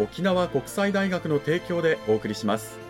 [0.00, 2.89] 沖縄国際大学の提供でお送りします。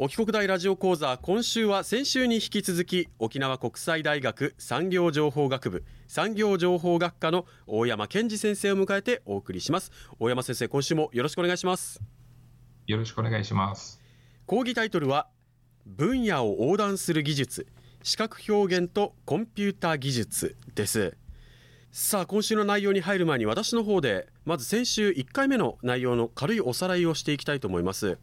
[0.00, 9.90] 沖国大ラジオ講座今週は先週に引き続き沖縄国際大学産業情報学部産業情報学科の大山健二先生を迎えてお送りします。
[10.20, 12.00] 大山先生今週もよろしくお願いします。
[12.86, 14.00] よろしくお願いします。
[14.46, 15.26] 講義タイトルは
[15.84, 17.66] 分野を横断する技術
[18.04, 21.16] 視覚表現とコンピュータ技術です。
[21.90, 28.16] さあ今週の内容に入る前に私の方でまず先週1回目の内容の軽いおさらいをしていきたいと思います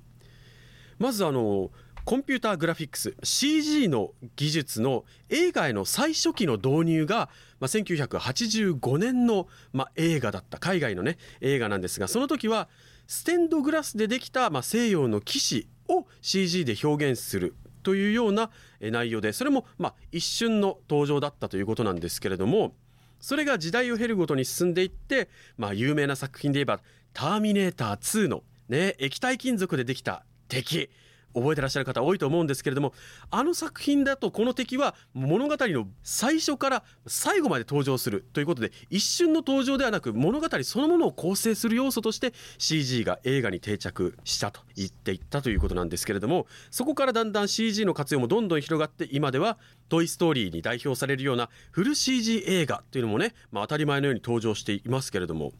[0.99, 1.71] まずあの
[2.05, 7.29] コンピューターグラフィックス CG の技術の映画への最初期の導入が、
[7.59, 12.69] まあ、1985年の、まあ、映画だった海外のね映画なんですがその時は
[13.07, 22.75] ステンドグラスでできた、まあ、西洋の騎士を CG で表現するというような内容でそれもまあ一瞬の登場だったということなんですけれども
[23.19, 26.81] それが時代を経るごとに進んでいって、まあ、有名な作品で言えば
[27.13, 30.89] 「ターミネーター2」の、ね、液体金属でできた敵。
[31.35, 32.93] 覚えてらっしゃる方多いと思うんですけれども
[33.29, 49.57] あの作品だとこの敵は物語の最初から最後まで登場するということで一瞬の登場ではなく物語そのものを構成する要素として CG が映画に定着したと言っていったということなんですけれどもそこからだんだん CG の活用もどんどん広がって今では
[49.89, 55.51] 「トイ・ストーリー」に代表されるようなフル CG 映画というのもね、まあ、当たり前のように登場していますけれども。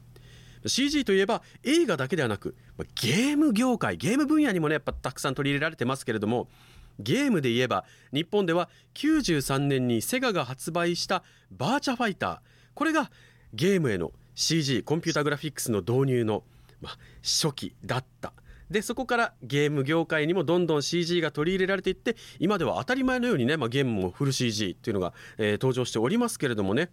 [0.68, 2.56] CG といえば映画だけではなく
[2.96, 6.48] ゲーム業界ゲーム分野にもねやっぱたくさん取り入れられてますけれども
[7.00, 12.40] ゲームで言えば日本では93年にセガが発売したバーチャファイター。
[12.74, 13.12] これが
[13.54, 16.44] ゲームへの CG コンピュータグラフィックスの導入の、
[16.82, 18.34] ま、初期だった。
[18.70, 26.90] でそこからゲーム業界にもどんどん CG が取り入れられていって今では当たり前のようにね、ま、ゲームもフル CG っていうのが、えー、登場しておりますけれどもね。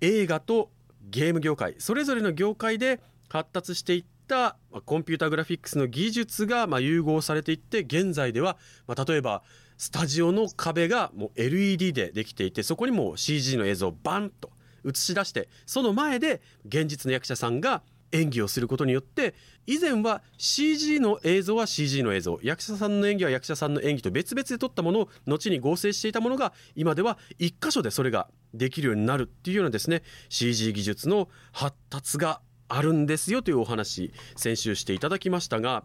[0.00, 0.70] 映画と
[1.10, 9.42] ゲーム業界それぞれの業界で発達していったコンピューターグラフィックスの技術がま融合されていって現在ではま例えば
[9.76, 14.50] スタジオの壁がもう LED でできていてそこにも CG の映像をバンと
[14.84, 17.82] 映し出してその前で現実の役者さんが
[18.12, 19.34] 演技をすることによって
[19.66, 35.84] 以前は CG の映像は CG の映像役者さんの演技は役者さんの演技と別々で撮ったものを後に合成していたものが今では1箇所でそれができるようになるっていうようなですね CG 技術の発達があるんですよというお話先週していただきましたが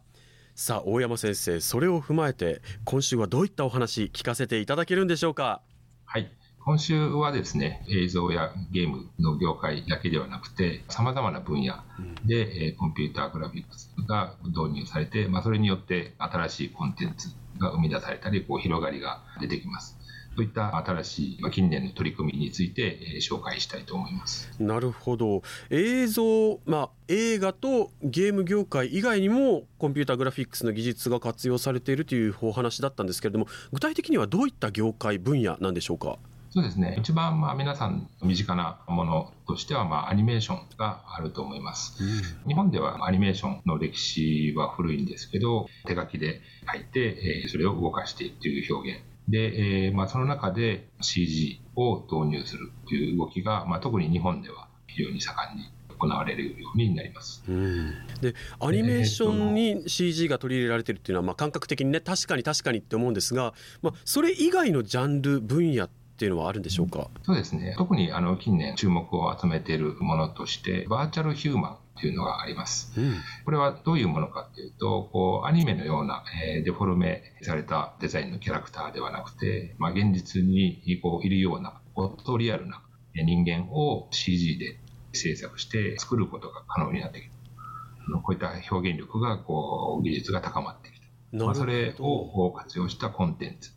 [0.56, 5.62] さあ大山先生それを踏まえて今週はどういったお話聞かせていただけるんでしょうか？
[6.06, 6.32] はい。
[6.66, 11.76] 今週はですね、映像やゲームの業界だけではなくて、様々な分野
[12.24, 17.30] で、うん、コンピューターグラフィックスが導入されて、まあ、それによって新しいコンテンツ
[17.60, 19.98] が生み出されたり、こう広がりが出てきます。
[20.38, 24.50] そういった新しい、まあ、近年の取り組みについて、えー、紹介したいと思います。
[24.58, 25.44] なるほど。
[25.70, 36.18] 映像、まあ、映画とゲーム業界以外にもコンピュータグラフィックスの技術が活用されているというお話だったんですけれども具体的にはどういった業界分野なんでしょうか？
[36.54, 36.96] そうですね。
[37.00, 46.42] 一番まあ皆さん身近なものとしてはまあアニメーションがあると思います、うん、日本ではアニメーションの歴史は古いんですけど、手書きで
[46.72, 49.02] 書いて、えそれを動かしていくという表現。
[49.28, 57.44] で、えーまあ、その中で CG を導入するという動きが、まあ、特に日本では非常に盛んに行われるようになります。
[57.48, 65.90] うん、でアニメーションに CG が取り入れられてるっていうのは、まあ、感覚的にね確かに確かにって思うんですが、まあ、それ以外のジャンル分野
[66.24, 72.94] っていうのはあるんでしょうか、そうですね特にあの近年注目を集めているものとしてバーチャルヒューマンというのがあります。
[72.98, 73.16] うん、
[73.46, 82.82] これはどういうものかというと、こうアニメのような、えー、デフォルメされたデザインのキャラクターではなくて、まあ、現実にこういるような、フォトリアルな
[83.14, 84.80] 人間を CG で
[85.12, 87.34] 制作して作ることが可能になってきた。
[88.18, 91.46] こういった表現力がこう技術が高まってきた。
[91.46, 93.72] まあ、それを活用したコンテンツ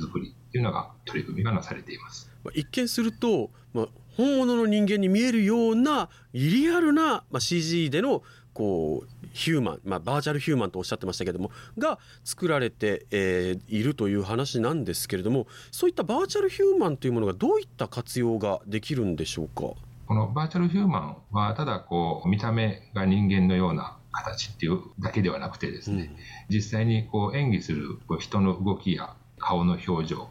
[0.00, 2.30] 作りっていうのが取り組みがなされています。
[2.54, 8.22] 一見すると、まあ、本物の人間に見えるようなリアルな、まあ、CG での
[8.54, 19.74] こうヒューマン、まあ、バーチャルヒューマンとおっしゃってましたけどもが作られて、えー、いるという話なんですけれどもそういったバーチャルヒューマンというものがどういった活用ができるんでしょうか？
[20.06, 26.10] このバーチャルヒューマンはただこう見た目が人間のような形っていうだけではなくてですね、
[26.48, 30.30] うん、実際にこう演技する人の動きや顔の表情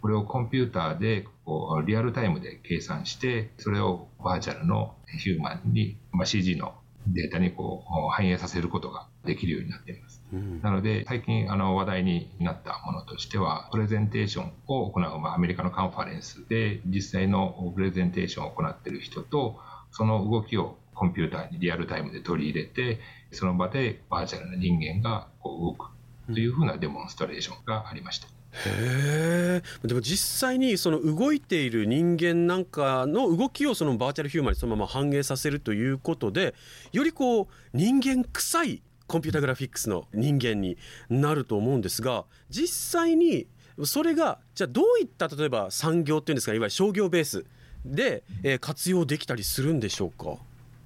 [0.00, 6.74] これをコンピューターでこうリアルタイムで計算してそれをバーチャルのヒューマンに、まあ、CG の
[7.12, 10.22] データにこう反映させることができるようになっています。
[10.32, 19.58] うん、なので、最近あの話題になったものとしては、プレゼンテーションを行う、まあ、アメリカのカンファレンスで、実際のプレゼンテーションを行っている人と、
[19.90, 23.00] その動きをコンピューターにリアルタイムで取り入れて、
[23.32, 25.90] その場でバーチャルな人間がこう動く
[26.32, 28.37] というふうなデモンストレーションがありました。
[28.52, 36.54] へえでも実際にその動いている人間なんかの動きをそのバーチャルヒューマンにそのまま反映させるということで
[36.92, 40.76] よりこう人間臭いコンピュータグラフィックスの人間に
[41.08, 43.46] なると思うんですが実際に
[43.84, 47.44] それがじゃあどういった例えば産業っていうんですかいわゆる商業ベース
[47.84, 50.36] で、え活用できたりするんでしょうか？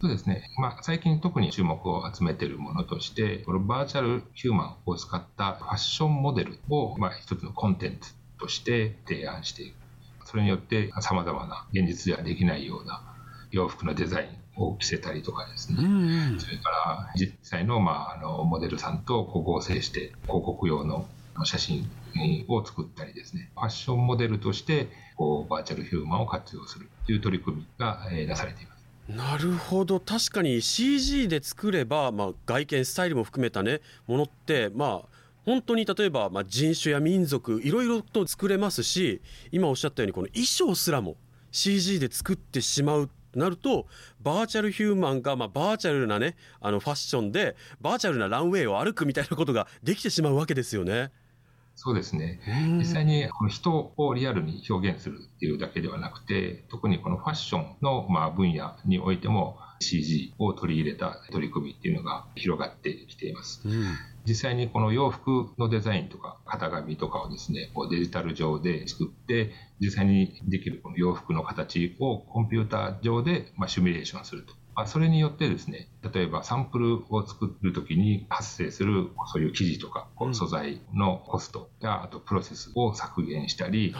[0.02, 0.50] そうですね。
[0.58, 9.76] まあ、最近特に注目を集めているものとして、このバーチャルヒューマンを使ったファッションモデルを、まあ、一つのコンテンツとして提案していく。
[10.24, 13.14] それによって様々な現実ではできないような
[13.52, 21.06] 洋服のデザインを着せたりとかですね、うんうん、それから実際の,、まあ、あのモデルさんと合成して広告用の
[21.44, 21.88] 写真
[22.48, 28.71] を作ったりですね、ファッションモデルとしてこうバーチャルヒューマンを活用するという取り組みが、えー、なされています。
[29.08, 35.08] なるほど確かに CG で作れば、まあ、外見スタイルも含めたねものってまあ
[35.44, 39.20] 本当に例えば、まあ、人種や民族いろいろと作れますし
[39.50, 41.16] 今おっしゃったようにこの衣装すらも
[41.50, 43.86] CG で作ってしまうとなると
[44.20, 51.10] バーチャルヒューマンが、まあ、バーチャルなねあのファッションでバーチャルなランウェイを歩くみたいなことができてしまうわけですよね。
[51.84, 52.38] そうですね。
[52.78, 63.62] 実際にこの人をリアルに表現するっていうだけではなくて、特にこのファッションのまあ分野においても CG を取り入れた取り組みっていうのが広がってきています。
[63.64, 69.50] うん、実際にこの洋服のデザインとか型紙とかをですね、こうデジタル上で作って、
[69.80, 74.54] 実際にできるこの洋服の形をコンピューター上でまあシミュレーションすると。
[74.74, 83.94] まあ、それによってですね、例えばサンプルを作るときに発生するそういう生地とか素材のコストや、あとプロセスを削減したり、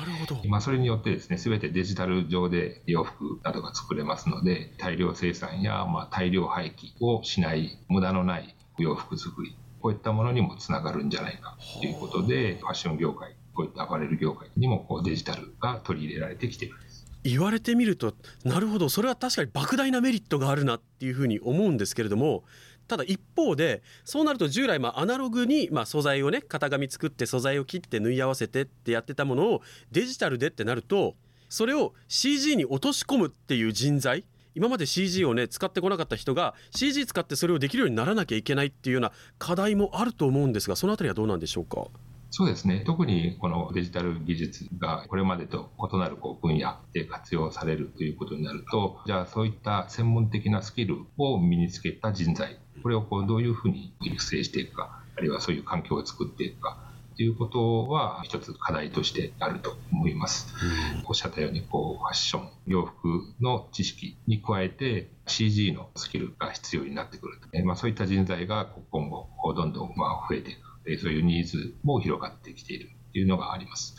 [0.48, 16.76] まあ、それによってですね、すべてデジタル上で洋服などが作れますので、大量生産やまあ大量廃棄をしない無駄のない洋服作り、こういったものにもつながるんじゃないかということで、ファッション業界、こういったアパレル業界にもこうデジタルが取り入れられてきている。
[17.24, 18.14] 言われてみると
[18.44, 22.44] なるほどそれは確かに莫大なメリットがあるなっていうふうに思うんですけれども
[22.88, 29.62] ただ一方でそうなると従来まあアナログにま素材をね型紙作って素材を切って縫い合わせてってやってたものを
[29.92, 31.14] デジタルでってなると
[31.48, 34.24] それを CG に落とし込むっていう人材
[34.54, 41.86] 今まで CG をね使ってこなかった人が CG 使ってそれをできるようにならなきゃいけないっていうような課題もあると思うんですがそのあたりはどうなんでしょうか？
[42.34, 42.82] そうですね。
[42.86, 56.78] 特にこのデジタル技術がこれまでと異なるこう分野で活用されるということになると、じゃあそういった専門的なスキルを身につけた人材、これをこうどういうふうに育成していくか、あるいはそういう環境を作っていくか、
[57.16, 60.54] ということは一つ課題としてあると思います。
[60.98, 63.08] うん、おっしゃったようにこうファッション、洋服
[63.42, 67.64] の知識に加えて CG のスキルが必要になってくる。
[67.66, 70.71] まあ、そういった人材が今後どんどんまあ増えていく。
[71.00, 73.94] そういうニーズも広がってきているというのがあります。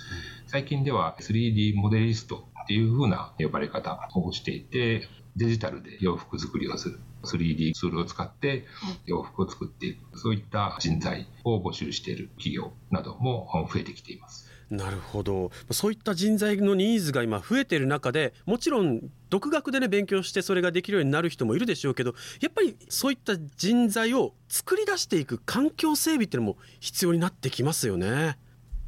[0.47, 6.99] 最近では 3D モデリストっていうふうな呼ばれ方をしていて、デジタルで洋服作りをする。
[7.23, 8.65] 3D ツールを使って
[9.05, 10.19] 洋服を作っていく。
[10.19, 14.52] そういった人材を募集している企業なども増えてきています。
[14.73, 28.37] なるほどそういった人材のニーズが今増えている中でもちろん独学でね勉強してそれができるようになる人もいるでしょうけどやっぱりそういった人材を作り出していく環境整備っていうのも必要になってきますよね。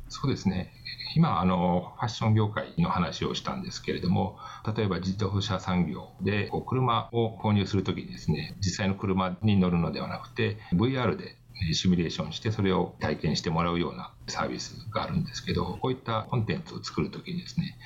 [0.09, 0.73] そうですね
[1.15, 4.37] 今あの、ファッション業界の話をしたんですけれども、
[4.75, 11.37] 例えば自動車産業で車を購入するときにですね、実際の車に乗るのではなくて、VR で
[11.71, 17.77] シミュレーションして、それを体験してもらうようなサービスがあるんですけど、こういったコンテンツを作るときにですね、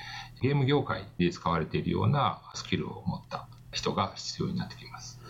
[0.42, 5.20] ゲーム業界で使われているようなスキルを持った人が必要になってきます。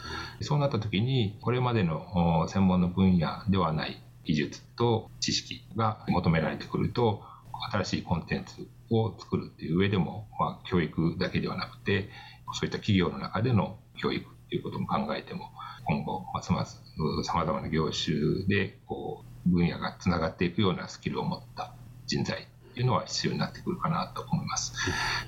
[0.41, 7.23] そうなったときに、これまでの専門の分野ではない技術と知識が求められてくると、
[7.71, 12.09] 新しいコンテンツを作るっていう上でも、まあ、教育だけではなくて、
[12.53, 15.51] そういった企業の中での教育っていうことも考えても、
[15.85, 16.83] 今後、ますます
[17.25, 21.75] 様々な業種でこう分野がつながっていくようなスキルを持った
[22.07, 24.73] 人材っていうのは必要になってくるかなと思います。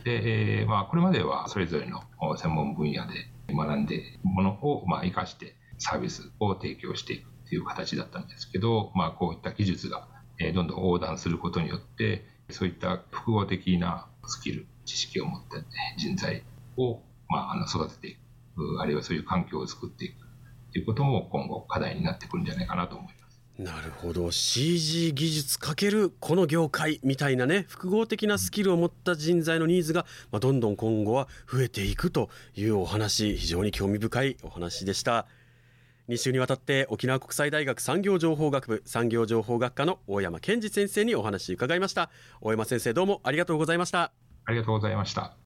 [0.05, 2.03] で、えー、まあ、これまではそれぞれの
[2.37, 10.09] 専門分野で学んでものをまあ活かしてサービスを提供していくという形だったんですけど、まあ、こういった技術が
[10.55, 15.59] どんどん横断することによって、そういった複合的なスキル、知識を持った
[15.97, 16.43] 人材
[16.77, 18.17] を、まあ、あの育ててい
[18.57, 20.17] く、あるいはそういう環境を作っていく
[20.73, 23.23] ということも今後課題になってくるんじゃないかなと思います。
[23.59, 35.27] なるほど CG 技術かけるこの業界みたいなね複合的なスキルを持った人材のニーズが、まあ、どんどん今後は増えていくというお話非常に興味深いお話でした
[36.09, 42.11] 2週にわたって沖縄国際大学産業情報学部産業情報学科の大山健二先生にお話伺いました。
[42.41, 44.13] 大山先生どうもありがとうございました。
[44.45, 45.37] ありがとうございました。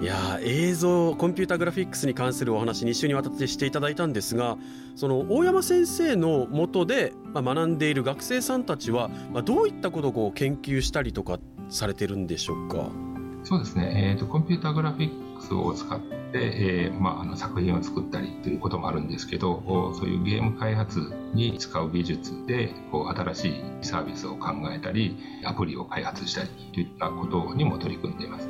[0.00, 4.56] いや映像コンピューターグラフィックスに関するお話2週にわたってしていただいたんですが
[4.94, 13.15] その大山先生のもとで、まあ、学んでいる学生さんたちは、まあ、どういったことをこう研究したりとかされてるんでしょうか？
[13.46, 19.62] そうですね、えーと、コンピューターグラフィックスを使って、えーまあ、あの作品を作ったりということもあるんですけど
[19.94, 28.48] そういうゲーム開発に使う技術でこう新しいサービスを考えたりアプリを開発したりといったことにも取り組んでいます。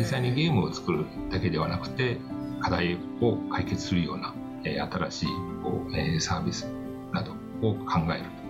[0.00, 2.18] 実際にゲームを作るだけではなくて
[2.60, 4.34] 課題を解決するような、
[4.64, 5.26] えー、新しい
[5.62, 6.66] こう、えー、サービス
[7.12, 7.30] など
[7.62, 8.41] を考える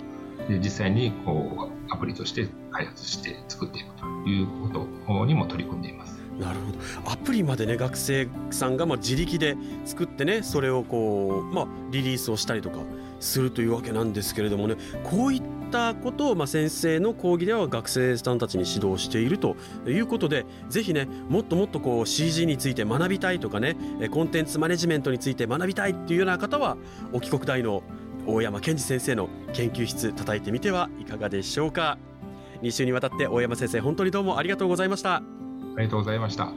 [0.48, 6.22] で実際にこうアプリとして開発して作っていくということにも取り組んでいます。
[6.38, 6.72] なるほ
[7.04, 12.78] どアプリまでね学生さんがまあ自力で作ってねそれをこう、まあ、リリースをしたりとか
[13.20, 19.56] するというわけなんですけれどもねこういったことを、まあ、先生の講義では学生さんたちに指導していると
[19.86, 23.76] いうことでぜひねもっともっとこう CG について学びたいとかね
[24.10, 26.76] コンテンツマネジメントについて学びたいっていうような方は
[27.12, 27.82] 沖国大の
[28.26, 31.98] 大山健二先生の研究室叩いてみてはいかがでしょうか。
[32.62, 35.22] 2週にわたって大山先生本当にどうもありがとうございましたあ
[35.78, 36.52] りがとうございました